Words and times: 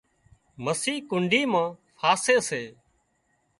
مسي 0.63 0.93
ڪنڍي 1.09 1.41
مان 1.51 1.67
ڦاسي 1.99 2.35
سي 2.47 2.63